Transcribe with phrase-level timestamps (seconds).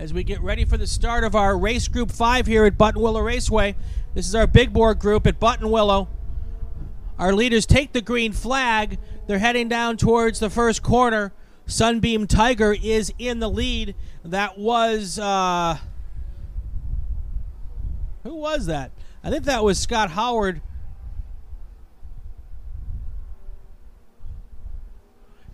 [0.00, 3.22] as we get ready for the start of our race group five here at Buttonwillow
[3.22, 3.76] Raceway.
[4.14, 6.08] This is our big bore group at Buttonwillow.
[7.18, 8.98] Our leaders take the green flag.
[9.26, 11.34] They're heading down towards the first corner.
[11.66, 13.94] Sunbeam Tiger is in the lead.
[14.24, 15.76] That was uh,
[18.22, 18.92] who was that?
[19.22, 20.62] I think that was Scott Howard.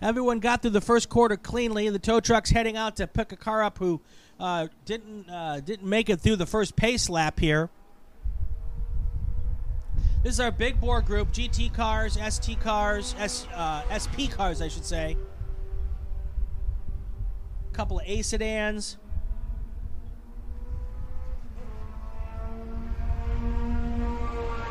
[0.01, 1.89] Everyone got through the first quarter cleanly.
[1.89, 4.01] The tow truck's heading out to pick a car up who
[4.39, 7.69] uh, didn't uh, didn't make it through the first pace lap here.
[10.23, 14.67] This is our big bore group: GT cars, ST cars, S, uh, SP cars, I
[14.67, 15.17] should say.
[17.71, 18.97] A couple of A sedans.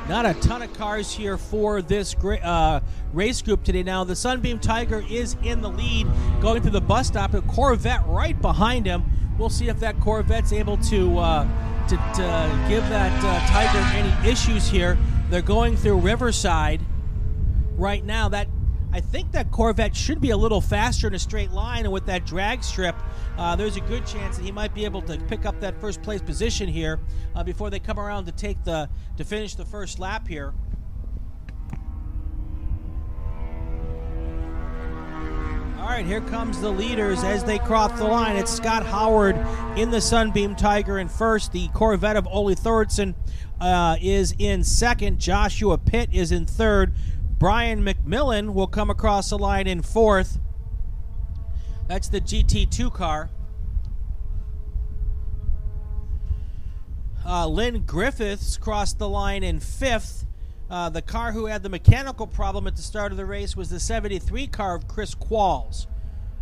[0.08, 2.80] Not a ton of cars here for this uh,
[3.12, 3.82] race group today.
[3.82, 6.06] Now, the Sunbeam Tiger is in the lead
[6.40, 7.34] going through the bus stop.
[7.34, 9.02] A Corvette right behind him.
[9.36, 11.44] We'll see if that Corvette's able to, uh,
[11.88, 14.96] to, to, give that uh, Tiger any issues here.
[15.28, 16.80] They're going through Riverside
[17.76, 18.28] right now.
[18.28, 18.46] That
[18.96, 22.06] I think that Corvette should be a little faster in a straight line, and with
[22.06, 22.96] that drag strip,
[23.36, 26.00] uh, there's a good chance that he might be able to pick up that first
[26.00, 26.98] place position here
[27.34, 30.54] uh, before they come around to take the to finish the first lap here.
[35.78, 38.36] All right, here comes the leaders as they cross the line.
[38.36, 39.36] It's Scott Howard
[39.76, 41.52] in the Sunbeam Tiger in first.
[41.52, 43.14] The Corvette of Ole Thorson
[43.60, 45.18] uh, is in second.
[45.18, 46.94] Joshua Pitt is in third.
[47.38, 50.38] Brian McMillan will come across the line in fourth.
[51.88, 53.30] That's the GT2 car.
[57.24, 60.24] Uh, Lynn Griffiths crossed the line in fifth.
[60.70, 63.70] Uh, the car who had the mechanical problem at the start of the race was
[63.70, 65.86] the 73 car of Chris Qualls.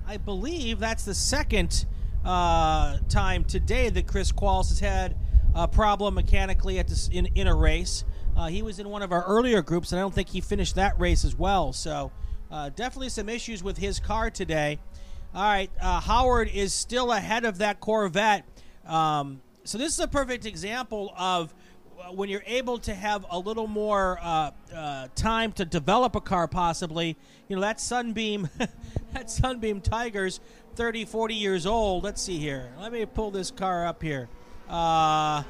[0.06, 1.86] I believe that's the second
[2.24, 5.16] uh, time today that Chris Qualls has had
[5.54, 8.04] a problem mechanically at this, in, in a race.
[8.36, 10.74] Uh, he was in one of our earlier groups, and I don't think he finished
[10.74, 11.72] that race as well.
[11.72, 12.10] So,
[12.50, 14.78] uh, definitely some issues with his car today.
[15.34, 18.44] All right, uh, Howard is still ahead of that Corvette.
[18.86, 21.54] Um, so, this is a perfect example of
[22.00, 26.20] uh, when you're able to have a little more uh, uh, time to develop a
[26.20, 27.16] car, possibly.
[27.48, 28.48] You know, that Sunbeam,
[29.12, 30.40] that Sunbeam Tiger's
[30.74, 32.02] 30, 40 years old.
[32.02, 32.72] Let's see here.
[32.80, 34.28] Let me pull this car up here.
[34.68, 35.44] Uh,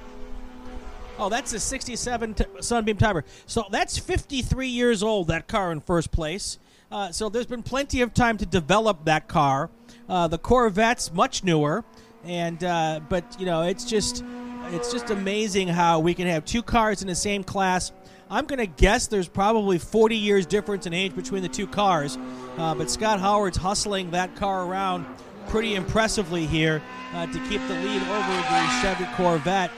[1.19, 3.25] Oh, that's a 67 t- Sunbeam Tiger.
[3.47, 6.59] So that's 53 years old, that car in first place.
[6.91, 9.71] Uh, so there's been plenty of time to develop that car.
[10.09, 11.85] Uh, the Corvette's much newer,
[12.25, 14.25] and uh, but you know it's just
[14.67, 17.93] it's just amazing how we can have two cars in the same class.
[18.31, 22.19] I'm to guess there's probably 40 years difference in age between the two cars,
[22.59, 25.07] uh, but Scott Howard's hustling that car around
[25.49, 26.83] pretty impressively here
[27.13, 29.71] uh, to keep the lead over the Chevy Corvette.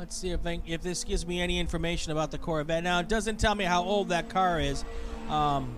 [0.00, 2.82] Let's see if I, if this gives me any information about the Corvette.
[2.82, 4.82] Now it doesn't tell me how old that car is,
[5.28, 5.74] um,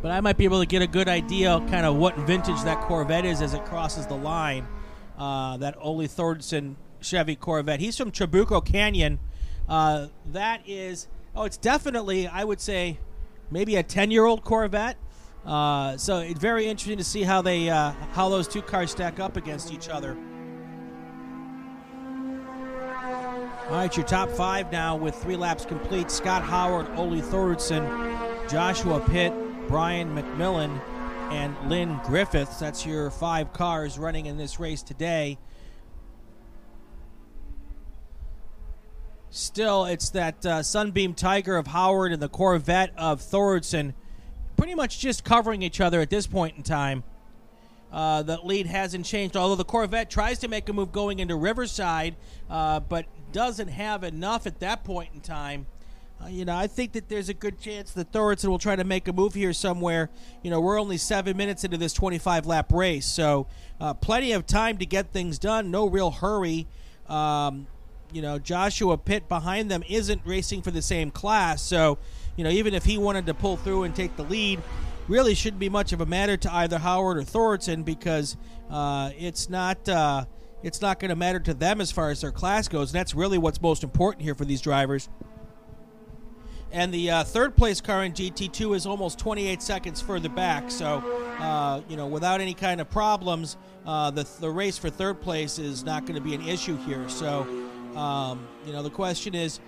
[0.00, 2.80] but I might be able to get a good idea, kind of what vintage that
[2.82, 4.68] Corvette is as it crosses the line.
[5.18, 7.80] Uh, that Ole Thorson Chevy Corvette.
[7.80, 9.18] He's from Trabuco Canyon.
[9.68, 13.00] Uh, that is, oh, it's definitely, I would say,
[13.50, 14.96] maybe a ten-year-old Corvette.
[15.44, 19.18] Uh, so it's very interesting to see how they uh, how those two cars stack
[19.18, 20.16] up against each other.
[23.72, 26.10] All right, your top five now with three laps complete.
[26.10, 27.82] Scott Howard, Ole Thorson,
[28.46, 29.32] Joshua Pitt,
[29.66, 30.78] Brian McMillan,
[31.30, 32.58] and Lynn Griffiths.
[32.58, 35.38] That's your five cars running in this race today.
[39.30, 43.94] Still, it's that uh, Sunbeam Tiger of Howard and the Corvette of Thorson
[44.58, 47.04] pretty much just covering each other at this point in time.
[47.90, 51.36] Uh, the lead hasn't changed, although the Corvette tries to make a move going into
[51.36, 52.16] Riverside,
[52.48, 55.66] uh, but doesn't have enough at that point in time.
[56.22, 58.84] Uh, you know, I think that there's a good chance that Thorson will try to
[58.84, 60.10] make a move here somewhere.
[60.42, 63.46] You know, we're only seven minutes into this 25 lap race, so
[63.80, 65.70] uh, plenty of time to get things done.
[65.70, 66.66] No real hurry.
[67.08, 67.66] Um,
[68.12, 71.98] you know, Joshua Pitt behind them isn't racing for the same class, so
[72.36, 74.60] you know, even if he wanted to pull through and take the lead,
[75.08, 78.36] really shouldn't be much of a matter to either Howard or Thorson because
[78.70, 79.88] uh, it's not.
[80.62, 82.90] It's not going to matter to them as far as their class goes.
[82.90, 85.08] And that's really what's most important here for these drivers.
[86.70, 90.70] And the uh, third place car in GT2 is almost 28 seconds further back.
[90.70, 90.98] So,
[91.38, 95.58] uh, you know, without any kind of problems, uh, the, the race for third place
[95.58, 97.06] is not going to be an issue here.
[97.08, 97.42] So,
[97.94, 99.60] um, you know, the question is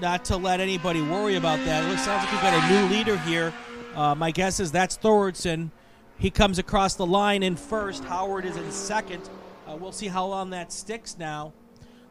[0.00, 1.82] not to let anybody worry about that.
[1.90, 3.52] It sounds like we've got a new leader here.
[3.96, 5.72] Uh, my guess is that's Thorson
[6.18, 8.04] he comes across the line in first.
[8.04, 9.28] Howard is in second.
[9.68, 11.52] Uh, we'll see how long that sticks now.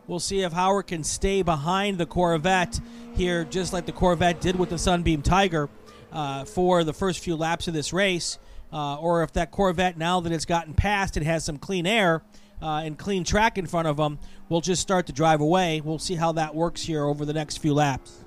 [0.06, 2.80] We'll see if Howard can stay behind the Corvette
[3.16, 5.68] here, just like the Corvette did with the Sunbeam Tiger
[6.12, 8.38] uh, for the first few laps of this race,
[8.72, 12.22] uh, or if that Corvette, now that it's gotten past, it has some clean air
[12.62, 14.20] uh, and clean track in front of them,
[14.50, 15.82] will just start to drive away.
[15.82, 18.24] We'll see how that works here over the next few laps.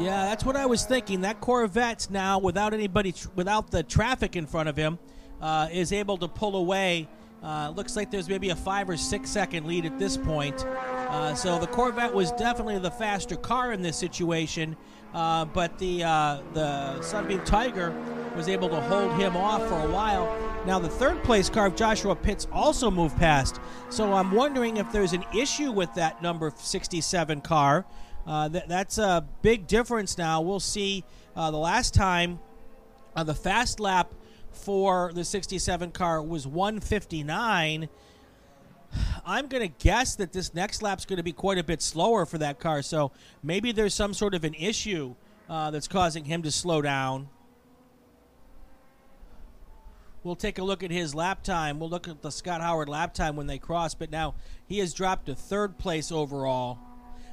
[0.00, 1.20] Yeah, that's what I was thinking.
[1.20, 4.98] That Corvette's now without anybody, without the traffic in front of him,
[5.42, 7.06] uh, is able to pull away.
[7.42, 10.64] Uh, looks like there's maybe a five or six second lead at this point.
[10.64, 14.74] Uh, so the Corvette was definitely the faster car in this situation,
[15.12, 17.94] uh, but the uh, the Sunbeam Tiger
[18.34, 20.34] was able to hold him off for a while.
[20.66, 23.60] Now the third place car of Joshua Pitts also moved past.
[23.90, 27.84] So I'm wondering if there's an issue with that number 67 car.
[28.30, 30.40] Uh, th- that's a big difference now.
[30.40, 31.02] We'll see.
[31.34, 32.38] Uh, the last time,
[33.16, 34.14] uh, the fast lap
[34.52, 37.88] for the 67 car was 159.
[39.26, 42.24] I'm going to guess that this next lap's going to be quite a bit slower
[42.24, 42.82] for that car.
[42.82, 43.10] So
[43.42, 45.16] maybe there's some sort of an issue
[45.48, 47.28] uh, that's causing him to slow down.
[50.22, 51.80] We'll take a look at his lap time.
[51.80, 54.36] We'll look at the Scott Howard lap time when they cross, but now
[54.68, 56.78] he has dropped to third place overall.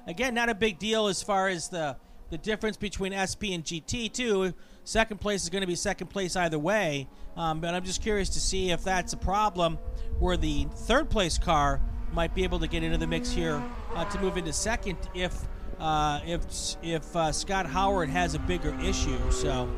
[0.08, 1.98] Again, not a big deal as far as the
[2.30, 4.54] the difference between SP and GT2.
[4.84, 8.30] Second place is going to be second place either way, um, but I'm just curious
[8.30, 9.78] to see if that's a problem
[10.20, 11.82] where the third place car
[12.14, 13.62] might be able to get into the mix here
[13.96, 15.46] uh, to move into second if
[15.80, 16.42] uh, if
[16.82, 19.20] if uh, Scott Howard has a bigger issue.
[19.32, 19.70] So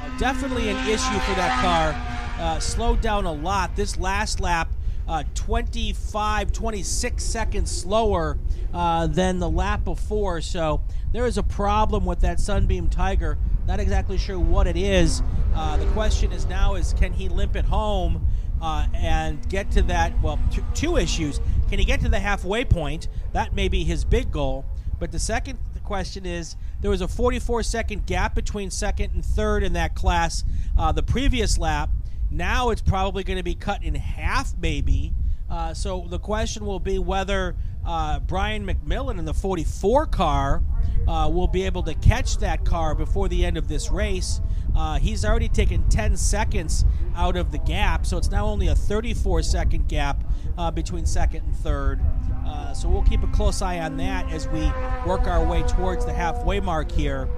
[0.00, 2.18] uh, definitely an issue for that car.
[2.40, 3.76] Uh, slowed down a lot.
[3.76, 4.71] This last lap
[5.08, 8.38] uh, 25, 26 seconds slower
[8.72, 10.40] uh, than the lap before.
[10.40, 10.82] So
[11.12, 13.38] there is a problem with that Sunbeam Tiger.
[13.66, 15.22] Not exactly sure what it is.
[15.54, 18.26] Uh, the question is now is can he limp it home
[18.60, 20.20] uh, and get to that?
[20.22, 21.40] Well, t- two issues.
[21.68, 23.08] Can he get to the halfway point?
[23.32, 24.64] That may be his big goal.
[24.98, 29.62] But the second question is there was a 44 second gap between second and third
[29.62, 30.44] in that class
[30.78, 31.90] uh, the previous lap.
[32.32, 35.12] Now it's probably going to be cut in half, maybe.
[35.50, 40.62] Uh, so the question will be whether uh, Brian McMillan in the 44 car
[41.06, 44.40] uh, will be able to catch that car before the end of this race.
[44.74, 48.74] Uh, he's already taken 10 seconds out of the gap, so it's now only a
[48.74, 50.24] 34 second gap
[50.56, 52.00] uh, between second and third.
[52.46, 54.60] Uh, so we'll keep a close eye on that as we
[55.06, 57.28] work our way towards the halfway mark here.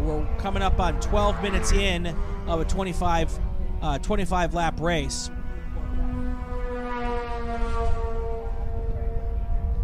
[0.00, 2.06] we're coming up on 12 minutes in
[2.46, 3.38] of a 25
[3.82, 5.30] uh, 25 lap race.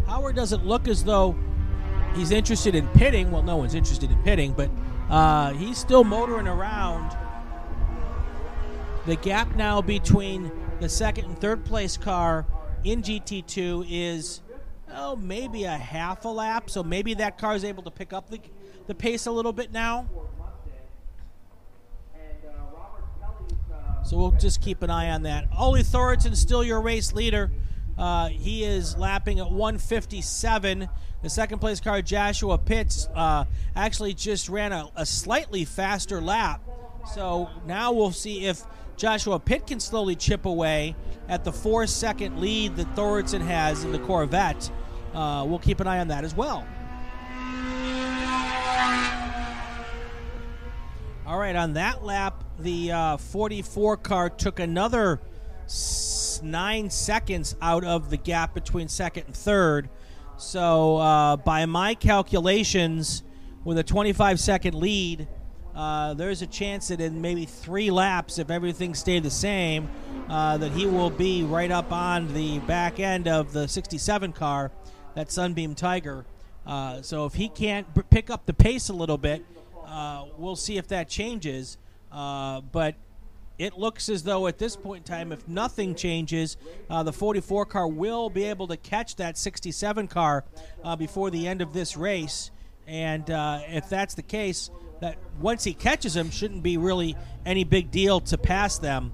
[0.07, 1.35] Howard doesn't look as though
[2.15, 3.29] he's interested in pitting.
[3.29, 4.71] Well, no one's interested in pitting, but
[5.09, 7.15] uh, he's still motoring around.
[9.05, 12.45] The gap now between the second and third place car
[12.83, 14.41] in GT2 is,
[14.93, 16.69] oh, maybe a half a lap.
[16.69, 18.39] So maybe that car is able to pick up the,
[18.87, 20.07] the pace a little bit now.
[24.09, 25.47] So we'll just keep an eye on that.
[25.55, 27.51] Ole Thorson, still your race leader.
[27.95, 30.89] Uh, he is lapping at 157.
[31.21, 33.45] The second place car, Joshua Pitts, uh,
[33.75, 36.59] actually just ran a, a, slightly faster lap.
[37.13, 38.63] So now we'll see if
[38.97, 40.95] Joshua Pitt can slowly chip away
[41.27, 44.71] at the four second lead that Thorson has in the Corvette.
[45.13, 46.65] Uh, we'll keep an eye on that as well.
[51.29, 55.21] All right, on that lap, the uh, 44 car took another
[56.41, 59.89] nine seconds out of the gap between second and third.
[60.37, 63.21] So, uh, by my calculations,
[63.63, 65.27] with a 25 second lead,
[65.75, 69.87] uh, there's a chance that in maybe three laps, if everything stayed the same,
[70.29, 74.71] uh, that he will be right up on the back end of the 67 car,
[75.13, 76.25] that Sunbeam Tiger.
[76.65, 79.45] Uh, so, if he can't b- pick up the pace a little bit,
[79.89, 81.77] uh, we'll see if that changes.
[82.11, 82.95] Uh, but
[83.57, 86.57] it looks as though at this point in time, if nothing changes,
[86.89, 90.45] uh, the 44 car will be able to catch that 67 car
[90.83, 92.51] uh, before the end of this race.
[92.87, 94.69] And uh, if that's the case,
[95.01, 97.15] that once he catches them, shouldn't be really
[97.45, 99.13] any big deal to pass them.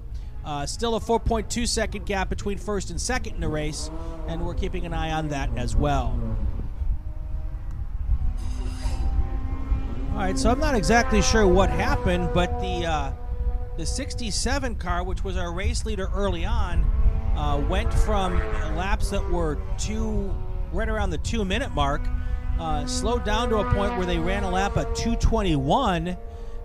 [0.66, 3.90] Still a 4.2 second gap between first and second in the race,
[4.28, 6.35] and we're keeping an eye on that as well.
[10.16, 13.12] All right, so I'm not exactly sure what happened, but the uh,
[13.76, 16.84] the 67 car, which was our race leader early on,
[17.36, 18.38] uh, went from
[18.74, 20.34] laps that were two
[20.72, 22.00] right around the two minute mark
[22.58, 26.08] uh, slowed down to a point where they ran a lap at 221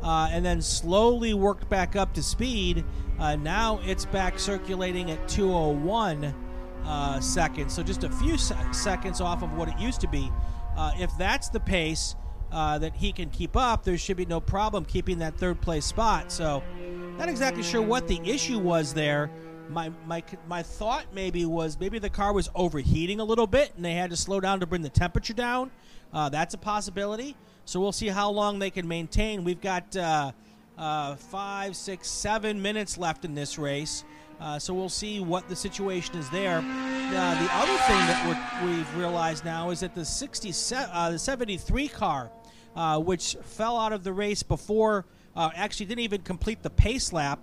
[0.01, 2.85] uh, and then slowly worked back up to speed.
[3.19, 6.33] Uh, now it's back circulating at 201
[6.85, 10.31] uh, seconds, so just a few se- seconds off of what it used to be.
[10.97, 12.15] If that's the pace
[12.51, 15.85] uh, that he can keep up, there should be no problem keeping that third place
[15.85, 16.31] spot.
[16.31, 16.63] So,
[17.17, 19.31] not exactly sure what the issue was there.
[19.69, 23.85] My, my, my thought maybe was maybe the car was overheating a little bit and
[23.85, 25.71] they had to slow down to bring the temperature down.
[26.13, 27.37] Uh, that's a possibility.
[27.63, 29.45] So we'll see how long they can maintain.
[29.45, 30.31] We've got uh,
[30.77, 34.03] uh, five, six, seven minutes left in this race.
[34.41, 36.57] Uh, so we'll see what the situation is there.
[36.57, 41.19] Uh, the other thing that we have realized now is that the 67, uh, the
[41.19, 42.31] 73 car,
[42.75, 47.39] uh, which fell out of the race before, actually didn't even complete the pace lap,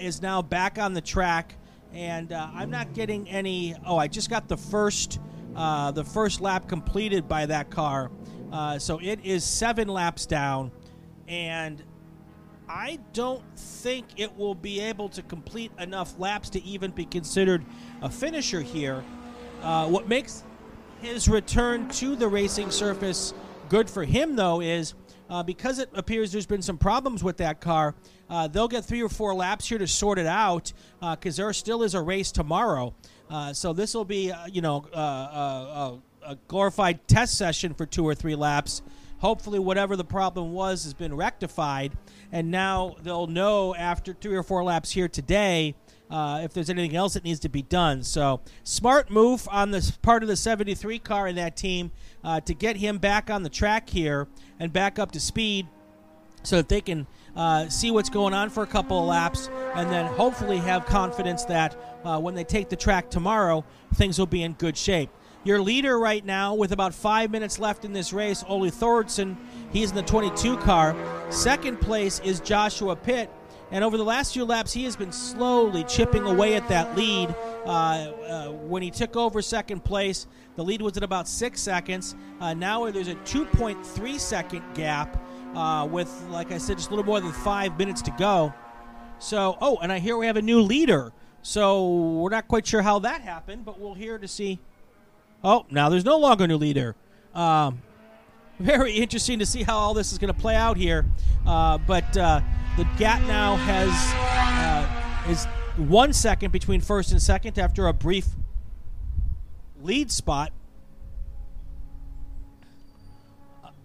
[0.00, 1.56] is now back on the track.
[1.92, 3.74] And I'm not getting any.
[3.84, 5.20] Oh, I just got the first,
[5.54, 8.10] the first lap completed by that car.
[8.52, 10.70] Uh, so it is seven laps down,
[11.26, 11.82] and
[12.68, 17.64] I don't think it will be able to complete enough laps to even be considered
[18.02, 19.02] a finisher here.
[19.62, 20.44] Uh, what makes
[21.00, 23.32] his return to the racing surface
[23.72, 24.92] good for him, though, is
[25.30, 27.94] uh, because it appears there's been some problems with that car.
[28.28, 31.52] Uh, they'll get three or four laps here to sort it out because uh, there
[31.54, 32.94] still is a race tomorrow.
[33.30, 38.14] Uh, so this will be, uh, you know, a glorified test session for two or
[38.14, 38.82] three laps.
[39.20, 41.92] Hopefully, whatever the problem was has been rectified,
[42.30, 45.74] and now they'll know after three or four laps here today
[46.12, 48.02] uh, if there's anything else that needs to be done.
[48.02, 51.90] So, smart move on the part of the 73 car in that team
[52.22, 54.28] uh, to get him back on the track here
[54.60, 55.66] and back up to speed
[56.42, 59.90] so that they can uh, see what's going on for a couple of laps and
[59.90, 63.64] then hopefully have confidence that uh, when they take the track tomorrow,
[63.94, 65.08] things will be in good shape.
[65.44, 69.36] Your leader right now, with about five minutes left in this race, Ole Thorson.
[69.72, 70.94] He's in the 22 car.
[71.30, 73.30] Second place is Joshua Pitt.
[73.72, 77.34] And over the last few laps, he has been slowly chipping away at that lead.
[77.64, 80.26] Uh, uh, when he took over second place,
[80.56, 82.14] the lead was at about six seconds.
[82.40, 85.24] Uh, now there's a 2.3 second gap
[85.54, 88.52] uh, with, like I said, just a little more than five minutes to go.
[89.18, 91.12] So, oh, and I hear we have a new leader.
[91.40, 94.60] So we're not quite sure how that happened, but we'll hear to see
[95.44, 96.94] Oh, now there's no longer a new leader.
[97.34, 97.82] Um,
[98.60, 101.04] very interesting to see how all this is going to play out here.
[101.46, 102.40] Uh, but uh,
[102.76, 105.44] the gap now has uh, is
[105.76, 108.26] one second between first and second after a brief
[109.82, 110.52] lead spot.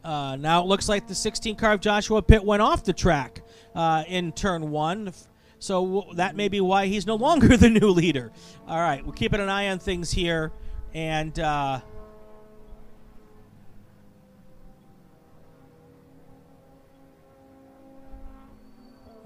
[0.03, 3.41] Uh, now it looks like the 16 car of Joshua Pitt went off the track
[3.75, 5.11] uh, in turn one.
[5.59, 8.31] So that may be why he's no longer the new leader.
[8.67, 10.53] All right, we're keeping an eye on things here.
[10.93, 11.37] And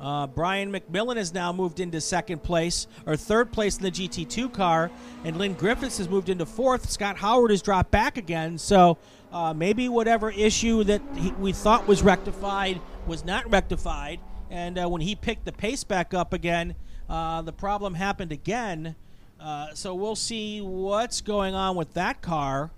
[0.01, 4.51] uh, Brian McMillan has now moved into second place or third place in the GT2
[4.51, 4.89] car,
[5.23, 6.89] and Lynn Griffiths has moved into fourth.
[6.89, 8.97] Scott Howard has dropped back again, so
[9.31, 14.89] uh, maybe whatever issue that he, we thought was rectified was not rectified, and uh,
[14.89, 16.73] when he picked the pace back up again,
[17.07, 18.95] uh, the problem happened again.
[19.39, 22.71] Uh, so we'll see what's going on with that car.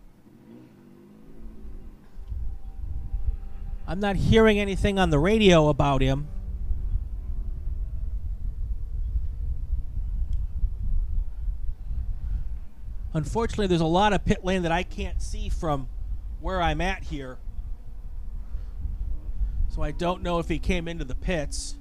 [3.88, 6.28] I'm not hearing anything on the radio about him.
[13.14, 15.88] Unfortunately, there's a lot of pit lane that I can't see from
[16.42, 17.38] where I'm at here.
[19.70, 21.78] So I don't know if he came into the pits.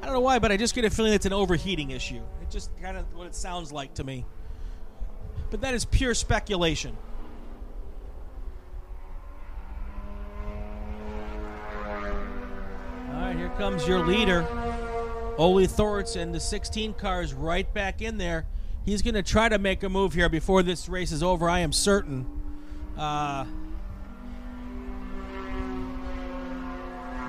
[0.00, 2.22] I don't know why, but I just get a feeling it's an overheating issue.
[2.42, 4.24] It just kind of what it sounds like to me.
[5.50, 6.96] But that is pure speculation.
[13.10, 14.46] All right, here comes your leader,
[15.36, 16.30] Ole Thorson.
[16.30, 18.46] The 16 car is right back in there.
[18.84, 21.50] He's going to try to make a move here before this race is over.
[21.50, 22.24] I am certain.
[22.96, 23.46] Uh,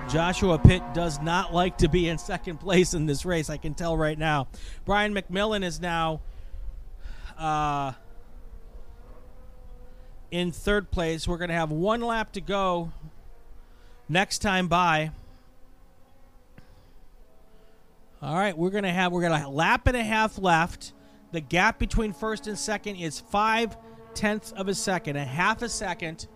[0.07, 3.49] Joshua Pitt does not like to be in second place in this race.
[3.49, 4.49] I can tell right now.
[4.85, 6.21] Brian McMillan is now
[7.39, 7.93] uh,
[10.29, 11.27] in third place.
[11.27, 12.91] We're going to have one lap to go
[14.07, 15.09] next time by.
[18.21, 20.91] All right, we're to have we're to lap and a half left.
[21.31, 23.77] The gap between first and second is five
[24.13, 26.27] tenths of a second, a half a second.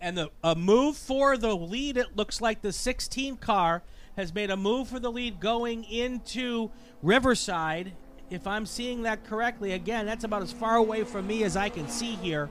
[0.00, 3.82] And the a move for the lead, it looks like the 16 car
[4.16, 6.70] has made a move for the lead going into
[7.02, 7.92] Riverside.
[8.30, 11.70] If I'm seeing that correctly, again, that's about as far away from me as I
[11.70, 12.48] can see here.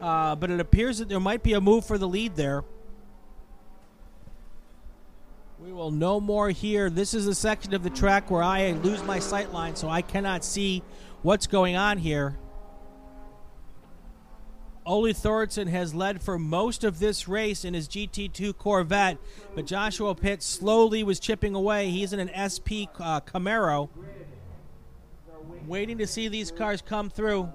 [0.00, 2.64] Uh, but it appears that there might be a move for the lead there.
[5.64, 6.90] We will know more here.
[6.90, 10.02] This is a section of the track where I lose my sight line, so I
[10.02, 10.82] cannot see
[11.22, 12.36] what's going on here.
[14.84, 19.16] Ole Thorson has led for most of this race in his GT2 Corvette,
[19.54, 21.88] but Joshua Pitt slowly was chipping away.
[21.88, 23.88] He's in an SP uh, Camaro.
[25.66, 27.50] Waiting to see these cars come through.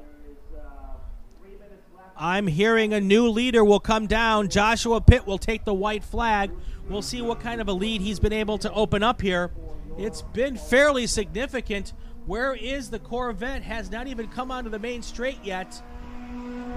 [2.22, 4.50] I'm hearing a new leader will come down.
[4.50, 6.52] Joshua Pitt will take the white flag.
[6.90, 9.52] We'll see what kind of a lead he's been able to open up here.
[9.98, 11.94] It's been fairly significant.
[12.26, 13.62] Where is the Corvette?
[13.62, 15.82] Has not even come onto the main straight yet.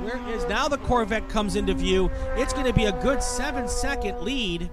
[0.03, 2.11] Where is now the Corvette comes into view?
[2.37, 4.71] It's going to be a good seven second lead.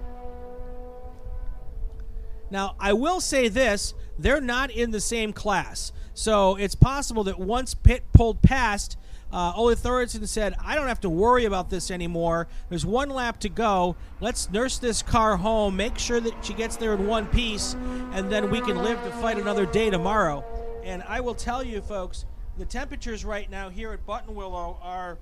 [2.50, 5.92] Now, I will say this they're not in the same class.
[6.12, 8.98] So it's possible that once Pitt pulled past,
[9.32, 12.48] uh, Ole Thorson said, I don't have to worry about this anymore.
[12.68, 13.96] There's one lap to go.
[14.20, 17.74] Let's nurse this car home, make sure that she gets there in one piece,
[18.12, 20.44] and then we can live to fight another day tomorrow.
[20.84, 22.26] And I will tell you, folks,
[22.58, 25.18] the temperatures right now here at Buttonwillow are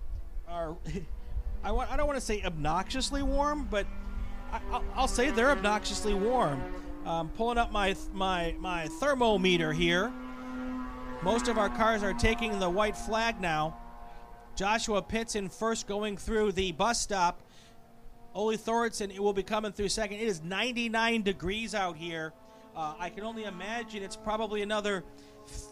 [0.48, 0.76] are
[1.64, 3.86] I I don't want to say obnoxiously warm, but
[4.52, 6.62] I, will say they're obnoxiously warm.
[7.08, 10.12] Um, pulling up my my my thermometer here.
[11.22, 13.78] Most of our cars are taking the white flag now.
[14.54, 17.40] Joshua Pitts in first going through the bus stop.
[18.34, 20.18] Ole Thorson it will be coming through second.
[20.18, 22.34] It is 99 degrees out here.
[22.76, 25.02] Uh, I can only imagine it's probably another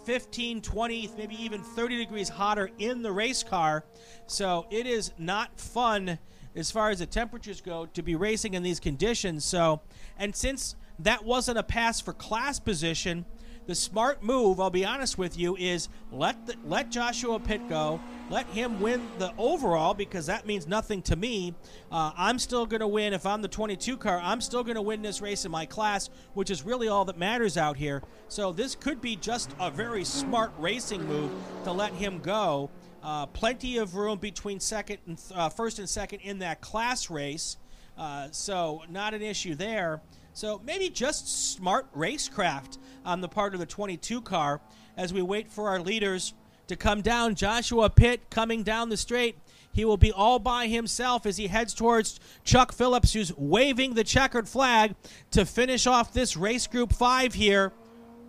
[0.06, 3.84] 15, 20, maybe even 30 degrees hotter in the race car.
[4.26, 6.18] So it is not fun
[6.54, 9.44] as far as the temperatures go to be racing in these conditions.
[9.44, 9.82] So,
[10.18, 13.24] and since that wasn't a pass for class position,
[13.66, 18.00] the smart move, I'll be honest with you, is let the, let Joshua Pitt go,
[18.30, 21.52] let him win the overall because that means nothing to me.
[21.90, 24.20] Uh, I'm still going to win if I'm the 22 car.
[24.22, 27.18] I'm still going to win this race in my class, which is really all that
[27.18, 28.02] matters out here.
[28.28, 31.32] So this could be just a very smart racing move
[31.64, 32.70] to let him go.
[33.02, 37.56] Uh, plenty of room between second and uh, first and second in that class race,
[37.96, 40.02] uh, so not an issue there.
[40.36, 44.60] So maybe just smart racecraft on the part of the 22 car
[44.94, 46.34] as we wait for our leaders
[46.66, 47.34] to come down.
[47.34, 49.38] Joshua Pitt coming down the straight.
[49.72, 54.04] He will be all by himself as he heads towards Chuck Phillips, who's waving the
[54.04, 54.94] checkered flag
[55.30, 57.72] to finish off this race group five here.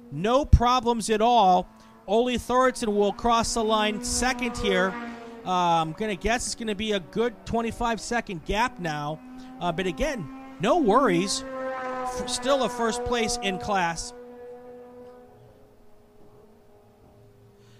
[0.09, 1.67] No problems at all.
[2.07, 4.93] Ole Thorson will cross the line second here.
[5.45, 9.19] Uh, I'm going to guess it's going to be a good 25 second gap now.
[9.59, 10.25] Uh, but again,
[10.61, 11.43] no worries
[12.27, 14.13] still a first place in class.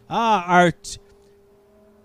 [0.10, 1.00] Ah, our t-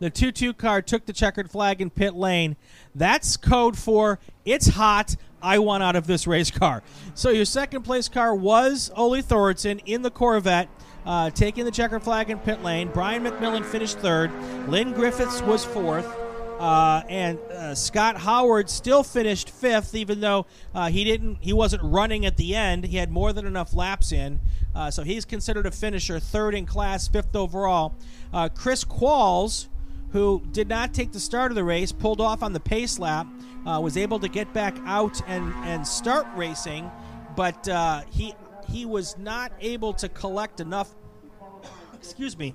[0.00, 2.56] the 2 2 car took the checkered flag in pit lane.
[2.94, 5.14] That's code for it's hot.
[5.40, 6.82] I want out of this race car.
[7.14, 10.68] So your second place car was Ole Thorson in the Corvette,
[11.04, 12.90] uh, taking the checkered flag in pit lane.
[12.92, 14.30] Brian McMillan finished third.
[14.68, 16.21] Lynn Griffiths was fourth.
[16.62, 21.38] Uh, and uh, Scott Howard still finished fifth, even though uh, he didn't.
[21.40, 22.84] He wasn't running at the end.
[22.84, 24.38] He had more than enough laps in,
[24.72, 27.96] uh, so he's considered a finisher, third in class, fifth overall.
[28.32, 29.66] Uh, Chris Qualls,
[30.12, 33.26] who did not take the start of the race, pulled off on the pace lap,
[33.66, 36.88] uh, was able to get back out and and start racing,
[37.34, 37.66] but
[38.08, 38.36] he
[38.68, 40.94] he was not able to collect enough.
[41.92, 42.54] Excuse me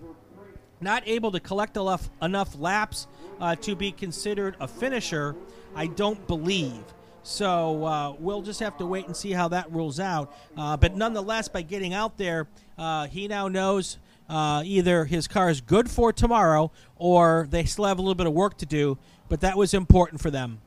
[0.79, 3.07] not able to collect enough enough laps
[3.39, 5.35] uh, to be considered a finisher,
[5.75, 6.83] I don't believe.
[7.23, 10.33] So uh, we'll just have to wait and see how that rules out.
[10.55, 13.97] Uh, but nonetheless, by getting out there, uh, he now knows
[14.29, 18.27] uh, either his car is good for tomorrow or they still have a little bit
[18.27, 18.97] of work to do.
[19.27, 20.59] But that was important for them.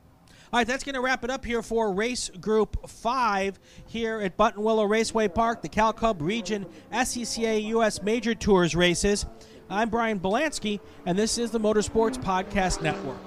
[0.53, 4.37] All right, that's going to wrap it up here for race group five here at
[4.37, 8.03] Buttonwillow Raceway Park, the Cal Club Region SCCA U.S.
[8.03, 9.25] Majors Tour races.
[9.71, 13.17] I'm Brian Belansky, and this is the Motorsports Podcast Network.